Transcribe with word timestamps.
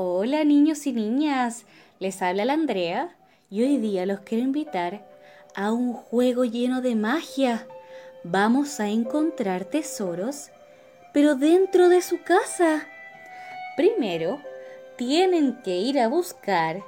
Hola 0.00 0.44
niños 0.44 0.86
y 0.86 0.92
niñas, 0.92 1.64
les 1.98 2.22
habla 2.22 2.44
la 2.44 2.52
Andrea 2.52 3.16
y 3.50 3.64
hoy 3.64 3.78
día 3.78 4.06
los 4.06 4.20
quiero 4.20 4.44
invitar 4.44 5.04
a 5.56 5.72
un 5.72 5.92
juego 5.92 6.44
lleno 6.44 6.82
de 6.82 6.94
magia. 6.94 7.66
Vamos 8.22 8.78
a 8.78 8.90
encontrar 8.90 9.64
tesoros, 9.64 10.50
pero 11.12 11.34
dentro 11.34 11.88
de 11.88 12.00
su 12.00 12.22
casa. 12.22 12.86
Primero, 13.76 14.40
tienen 14.96 15.60
que 15.64 15.78
ir 15.78 15.98
a 15.98 16.06
buscar 16.06 16.84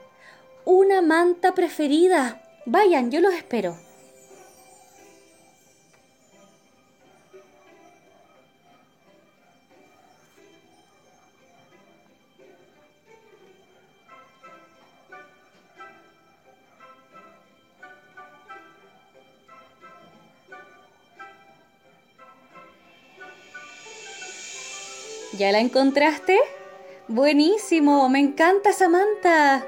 una 0.64 1.02
manta 1.02 1.52
preferida. 1.52 2.40
Vayan, 2.64 3.10
yo 3.10 3.20
los 3.20 3.34
espero. 3.34 3.76
¿Ya 25.40 25.52
la 25.52 25.60
encontraste? 25.60 26.38
Buenísimo, 27.08 28.06
me 28.10 28.18
encanta 28.18 28.68
esa 28.68 28.90
manta. 28.90 29.64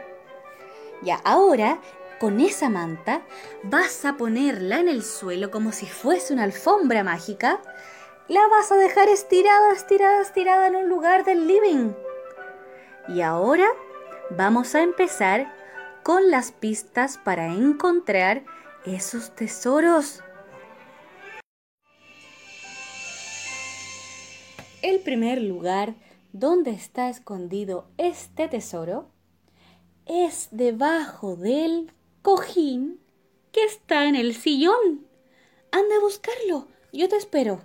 Ya, 1.00 1.14
ahora 1.24 1.80
con 2.20 2.40
esa 2.40 2.68
manta 2.68 3.22
vas 3.62 4.04
a 4.04 4.18
ponerla 4.18 4.80
en 4.80 4.88
el 4.88 5.02
suelo 5.02 5.50
como 5.50 5.72
si 5.72 5.86
fuese 5.86 6.34
una 6.34 6.42
alfombra 6.42 7.04
mágica. 7.04 7.58
La 8.28 8.46
vas 8.48 8.70
a 8.70 8.76
dejar 8.76 9.08
estirada, 9.08 9.72
estirada, 9.72 10.20
estirada 10.20 10.66
en 10.66 10.76
un 10.76 10.90
lugar 10.90 11.24
del 11.24 11.46
living. 11.46 11.94
Y 13.08 13.22
ahora 13.22 13.68
vamos 14.28 14.74
a 14.74 14.82
empezar 14.82 15.54
con 16.02 16.30
las 16.30 16.52
pistas 16.52 17.16
para 17.16 17.46
encontrar 17.46 18.42
esos 18.84 19.34
tesoros. 19.34 20.22
Primer 25.02 25.40
lugar 25.42 25.94
donde 26.32 26.70
está 26.70 27.10
escondido 27.10 27.86
este 27.98 28.48
tesoro 28.48 29.08
es 30.06 30.48
debajo 30.50 31.36
del 31.36 31.92
cojín 32.22 33.00
que 33.52 33.64
está 33.64 34.06
en 34.06 34.16
el 34.16 34.34
sillón. 34.34 35.06
Anda 35.70 35.96
a 35.96 36.00
buscarlo. 36.00 36.68
Yo 36.92 37.08
te 37.08 37.16
espero. 37.16 37.60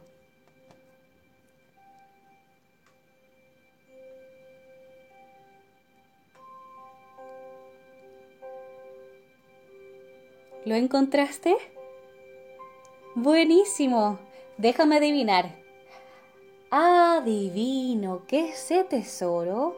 ¿Lo 10.65 10.75
encontraste? 10.75 11.55
Buenísimo. 13.15 14.19
Déjame 14.57 14.97
adivinar. 14.97 15.66
Adivino 16.69 18.25
que 18.27 18.49
ese 18.49 18.83
tesoro 18.83 19.77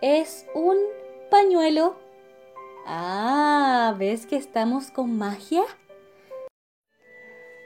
es 0.00 0.46
un 0.54 0.76
pañuelo. 1.32 1.96
Ah, 2.86 3.96
¿ves 3.98 4.26
que 4.26 4.36
estamos 4.36 4.92
con 4.92 5.18
magia? 5.18 5.64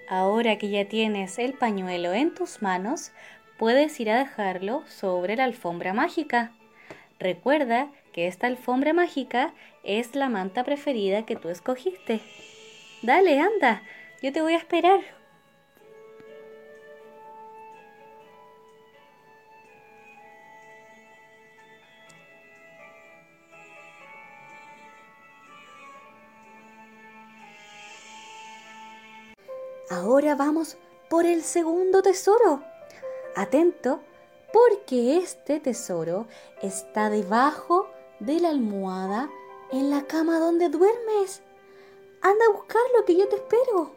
Ahora 0.09 0.57
que 0.57 0.71
ya 0.71 0.89
tienes 0.89 1.39
el 1.39 1.53
pañuelo 1.53 2.15
en 2.15 2.35
tus 2.35 2.63
manos, 2.63 3.13
puedes 3.59 4.01
ir 4.01 4.09
a 4.11 4.19
dejarlo 4.19 4.85
sobre 4.87 5.37
la 5.37 5.45
alfombra 5.45 5.93
mágica. 5.93 6.53
Recuerda 7.19 7.91
que 8.13 8.27
esta 8.27 8.47
alfombra 8.47 8.95
mágica 8.95 9.53
es 9.85 10.15
la 10.15 10.31
manta 10.31 10.65
preferida 10.65 11.27
que 11.27 11.37
tú 11.37 11.51
escogiste. 11.51 12.21
Dale, 13.03 13.39
anda, 13.39 13.83
yo 14.23 14.33
te 14.33 14.41
voy 14.41 14.55
a 14.55 14.59
esperar. 14.59 15.01
Ahora 29.89 30.35
vamos 30.35 30.77
por 31.09 31.27
el 31.27 31.45
segundo 31.45 32.03
tesoro. 32.03 32.63
Atento, 33.37 34.01
porque 34.53 35.19
este 35.19 35.61
tesoro 35.61 36.27
está 36.61 37.09
debajo 37.09 37.89
de 38.19 38.41
la 38.41 38.49
almohada 38.49 39.31
en 39.71 39.91
la 39.91 40.03
cama 40.03 40.41
donde 40.41 40.71
duermes. 40.71 41.43
Anda 42.21 42.45
a 42.47 42.53
buscarlo 42.53 43.05
que 43.07 43.17
yo 43.17 43.29
te 43.29 43.37
espero. 43.37 43.93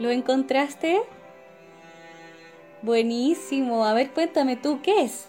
¿Lo 0.00 0.10
encontraste? 0.10 1.02
Buenísimo. 2.80 3.84
A 3.84 3.92
ver, 3.92 4.10
cuéntame 4.12 4.56
tú, 4.56 4.80
¿qué 4.82 5.02
es? 5.02 5.28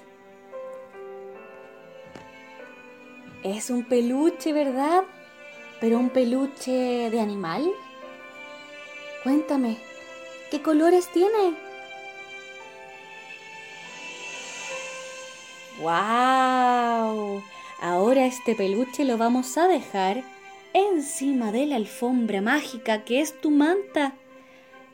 Es 3.44 3.70
un 3.70 3.84
peluche, 3.84 4.54
¿verdad? 4.54 5.04
Pero 5.82 6.00
un 6.00 6.09
peluche 6.09 7.09
de 7.09 7.20
animal. 7.20 7.70
Cuéntame, 9.24 9.78
¿qué 10.50 10.62
colores 10.62 11.12
tiene? 11.12 11.53
¡Wow! 15.82 17.44
Ahora 17.82 18.26
este 18.26 18.56
peluche 18.56 19.03
lo 19.03 19.18
vamos 19.18 19.58
a 19.58 19.68
dejar 19.68 20.24
encima 20.72 21.52
de 21.52 21.66
la 21.66 21.76
alfombra 21.76 22.40
mágica 22.42 23.03
que 23.03 23.20
es 23.20 23.42
tu 23.42 23.52
manta. 23.52 24.16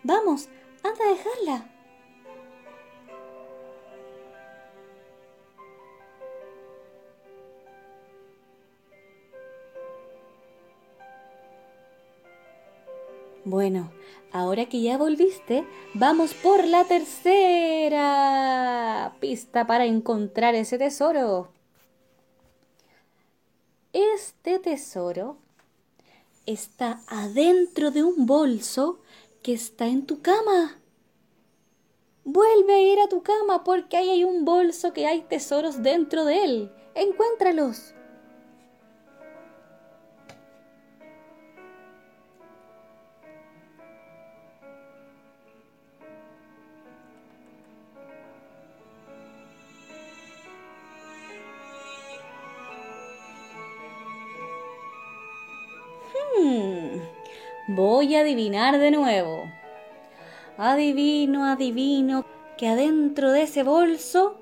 Vamos, 0.07 0.47
anda 0.84 1.03
a 1.03 1.09
dejarla. 1.09 1.69
Bueno, 13.44 13.91
ahora 14.31 14.69
que 14.69 14.81
ya 14.81 14.97
volviste, 14.97 15.67
vamos 15.94 16.34
por 16.35 16.66
la 16.66 16.85
tercera 16.85 17.97
pista 19.19 19.67
para 19.67 19.84
encontrar 19.85 20.56
ese 20.56 20.78
tesoro. 20.78 21.50
Este 23.91 24.59
tesoro 24.59 25.35
está 26.46 27.01
adentro 27.07 27.91
de 27.91 28.06
un 28.06 28.25
bolso 28.25 29.01
está 29.53 29.88
en 29.88 30.06
tu 30.06 30.22
cama. 30.22 30.80
Vuelve 32.24 32.74
a 32.74 32.81
ir 32.81 33.00
a 33.00 33.08
tu 33.08 33.24
cama 33.24 33.63
porque 33.63 33.97
ahí 33.97 34.09
hay 34.09 34.24
un 34.24 34.44
bolso 34.44 34.94
que 34.94 35.08
hay 35.08 35.22
tesoros 35.22 35.81
dentro 35.81 36.25
de 36.25 36.44
él. 36.44 36.72
Encuéntralos. 36.96 37.94
Hmm. 56.14 57.16
Voy 57.67 58.16
a 58.16 58.22
adivinar 58.22 58.79
de 58.79 58.91
nuevo. 58.91 59.52
Adivino, 60.58 61.43
adivino 61.43 62.25
que 62.58 62.69
adentro 62.69 63.31
de 63.34 63.41
ese 63.41 63.64
bolso 63.64 64.40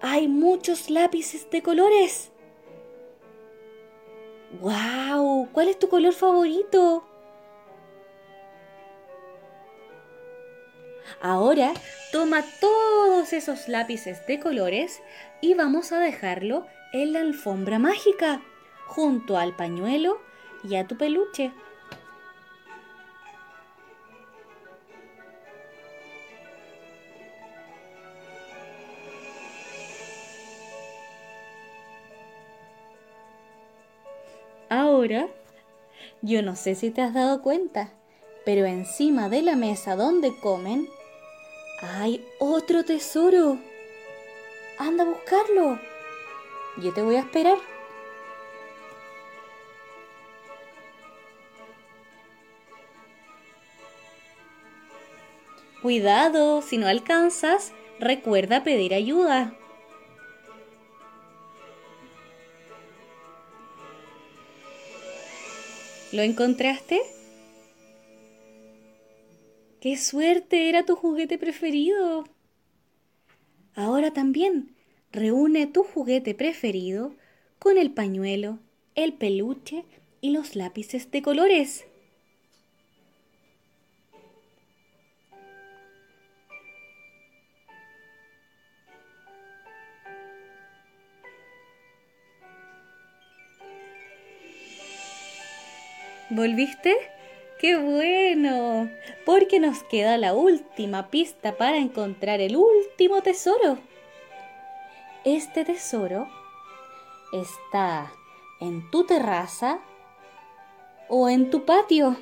hay 0.00 0.28
muchos 0.28 0.90
lápices 0.90 1.50
de 1.50 1.60
colores. 1.60 2.30
¡Wow! 4.60 5.48
¿Cuál 5.50 5.68
es 5.70 5.78
tu 5.80 5.88
color 5.88 6.12
favorito? 6.12 7.04
Ahora 11.20 11.72
toma 12.12 12.44
todos 12.60 13.32
esos 13.32 13.66
lápices 13.66 14.24
de 14.28 14.38
colores 14.38 15.02
y 15.40 15.54
vamos 15.54 15.90
a 15.90 15.98
dejarlo 15.98 16.64
en 16.92 17.12
la 17.12 17.20
alfombra 17.20 17.80
mágica, 17.80 18.40
junto 18.86 19.36
al 19.36 19.56
pañuelo 19.56 20.20
y 20.62 20.76
a 20.76 20.86
tu 20.86 20.96
peluche. 20.96 21.52
Ahora, 35.00 35.28
yo 36.20 36.42
no 36.42 36.56
sé 36.56 36.74
si 36.74 36.90
te 36.90 37.00
has 37.00 37.14
dado 37.14 37.40
cuenta, 37.40 37.90
pero 38.44 38.66
encima 38.66 39.30
de 39.30 39.40
la 39.40 39.56
mesa 39.56 39.96
donde 39.96 40.30
comen 40.42 40.86
hay 41.80 42.22
otro 42.38 42.84
tesoro. 42.84 43.56
Anda 44.78 45.04
a 45.04 45.06
buscarlo. 45.06 45.80
Yo 46.82 46.92
te 46.92 47.02
voy 47.02 47.16
a 47.16 47.20
esperar. 47.20 47.56
Cuidado, 55.80 56.60
si 56.60 56.76
no 56.76 56.86
alcanzas, 56.86 57.72
recuerda 58.00 58.64
pedir 58.64 58.92
ayuda. 58.92 59.54
¿Lo 66.12 66.22
encontraste? 66.22 67.00
¡Qué 69.80 69.96
suerte! 69.96 70.68
Era 70.68 70.84
tu 70.84 70.96
juguete 70.96 71.38
preferido. 71.38 72.24
Ahora 73.74 74.12
también 74.12 74.74
reúne 75.12 75.68
tu 75.68 75.84
juguete 75.84 76.34
preferido 76.34 77.14
con 77.60 77.78
el 77.78 77.92
pañuelo, 77.92 78.58
el 78.96 79.12
peluche 79.12 79.84
y 80.20 80.30
los 80.30 80.56
lápices 80.56 81.10
de 81.12 81.22
colores. 81.22 81.86
¿Volviste? 96.30 96.96
¡Qué 97.58 97.76
bueno! 97.76 98.88
Porque 99.26 99.58
nos 99.58 99.82
queda 99.82 100.16
la 100.16 100.32
última 100.32 101.10
pista 101.10 101.56
para 101.56 101.78
encontrar 101.78 102.40
el 102.40 102.56
último 102.56 103.20
tesoro. 103.20 103.78
Este 105.24 105.64
tesoro 105.64 106.28
está 107.32 108.12
en 108.60 108.88
tu 108.92 109.04
terraza 109.04 109.80
o 111.08 111.28
en 111.28 111.50
tu 111.50 111.64
patio. 111.64 112.16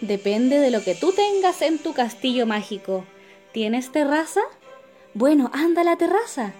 Depende 0.00 0.58
de 0.58 0.72
lo 0.72 0.82
que 0.82 0.96
tú 0.96 1.12
tengas 1.12 1.62
en 1.62 1.78
tu 1.78 1.94
castillo 1.94 2.44
mágico. 2.46 3.04
¿Tienes 3.52 3.92
terraza? 3.92 4.40
Bueno, 5.14 5.50
anda 5.54 5.82
a 5.82 5.84
la 5.84 5.96
terraza. 5.96 6.52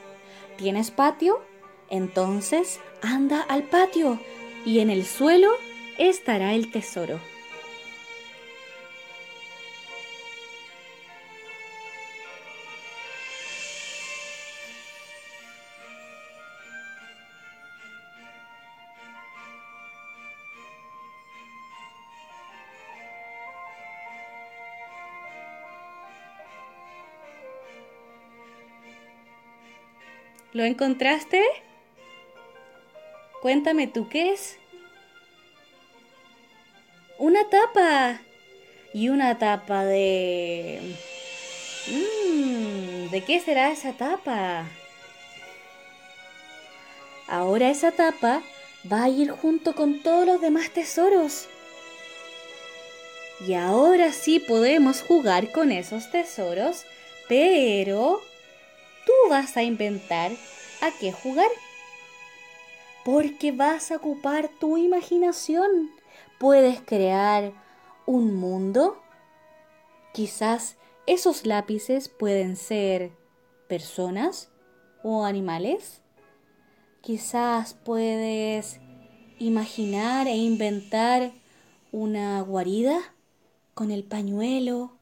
¿Tienes 0.57 0.93
patio? 0.93 1.43
Entonces 1.91 2.79
anda 3.03 3.41
al 3.41 3.65
patio. 3.65 4.21
Y 4.65 4.79
en 4.79 4.89
el 4.91 5.05
suelo 5.05 5.51
estará 5.99 6.55
el 6.55 6.71
tesoro. 6.71 7.21
¿Lo 30.53 30.65
encontraste? 30.65 31.43
Cuéntame 33.41 33.87
tú 33.87 34.09
qué 34.09 34.33
es. 34.33 34.62
Tapa. 37.51 38.21
Y 38.95 39.09
una 39.09 39.39
tapa 39.39 39.85
de... 39.85 40.97
Mm, 41.89 43.11
¿De 43.11 43.25
qué 43.25 43.41
será 43.41 43.71
esa 43.71 43.93
tapa? 43.93 44.67
Ahora 47.27 47.71
esa 47.71 47.93
tapa 47.93 48.43
va 48.91 49.05
a 49.05 49.09
ir 49.09 49.31
junto 49.31 49.75
con 49.75 50.03
todos 50.03 50.27
los 50.27 50.41
demás 50.41 50.71
tesoros. 50.71 51.49
Y 53.47 53.55
ahora 53.55 54.13
sí 54.13 54.39
podemos 54.39 55.03
jugar 55.03 55.51
con 55.51 55.73
esos 55.73 56.11
tesoros, 56.11 56.85
pero 57.29 58.21
tú 59.07 59.13
vas 59.31 59.57
a 59.57 59.63
inventar 59.63 60.31
a 60.81 60.91
qué 61.01 61.13
jugar. 61.13 61.49
Porque 63.05 63.51
vas 63.51 63.91
a 63.91 63.97
ocupar 63.97 64.49
tu 64.49 64.77
imaginación 64.77 65.91
puedes 66.43 66.81
crear 66.81 67.53
un 68.05 68.35
mundo. 68.35 69.01
Quizás 70.13 70.77
esos 71.07 71.47
lápices 71.47 72.09
pueden 72.09 72.57
ser 72.57 73.13
personas 73.69 74.51
o 75.05 75.25
animales. 75.25 76.03
Quizás 77.01 77.75
puedes 77.75 78.81
imaginar 79.39 80.27
e 80.27 80.35
inventar 80.35 81.31
una 81.93 82.41
guarida 82.41 82.99
con 83.75 83.93
el 83.93 84.03
pañuelo, 84.03 84.97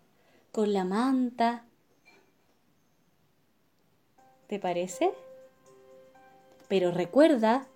con 0.53 0.75
la 0.75 0.85
manta. 0.85 1.65
¿Te 4.47 4.59
parece? 4.59 5.15
Pero 6.69 6.91
recuerda, 6.91 7.67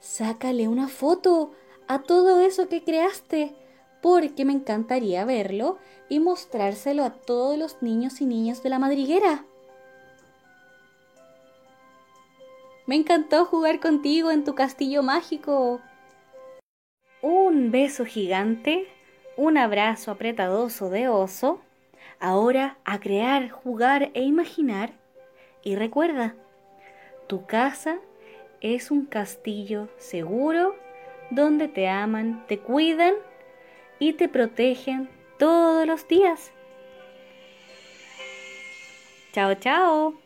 sácale 0.00 0.66
una 0.66 0.88
foto 0.88 1.52
a 1.88 2.02
todo 2.02 2.40
eso 2.40 2.68
que 2.68 2.82
creaste, 2.82 3.54
porque 4.02 4.44
me 4.44 4.52
encantaría 4.52 5.24
verlo 5.24 5.78
y 6.08 6.20
mostrárselo 6.20 7.04
a 7.04 7.10
todos 7.10 7.58
los 7.58 7.82
niños 7.82 8.20
y 8.20 8.26
niñas 8.26 8.62
de 8.62 8.70
la 8.70 8.78
madriguera. 8.78 9.44
Me 12.86 12.96
encantó 12.96 13.46
jugar 13.46 13.80
contigo 13.80 14.30
en 14.30 14.44
tu 14.44 14.54
castillo 14.54 15.02
mágico. 15.02 15.80
Un 17.22 17.70
beso 17.70 18.04
gigante, 18.04 18.86
un 19.38 19.56
abrazo 19.56 20.10
apretadoso 20.10 20.90
de 20.90 21.08
oso. 21.08 21.60
Ahora 22.20 22.76
a 22.84 23.00
crear, 23.00 23.48
jugar 23.48 24.10
e 24.12 24.22
imaginar. 24.22 24.92
Y 25.62 25.76
recuerda, 25.76 26.34
tu 27.26 27.46
casa 27.46 27.98
es 28.60 28.90
un 28.90 29.06
castillo 29.06 29.88
seguro 29.96 30.74
donde 31.30 31.68
te 31.68 31.88
aman, 31.88 32.44
te 32.46 32.58
cuidan 32.58 33.14
y 33.98 34.14
te 34.14 34.28
protegen 34.28 35.08
todos 35.38 35.86
los 35.86 36.06
días. 36.08 36.52
Chao, 39.32 39.54
chao. 39.54 40.23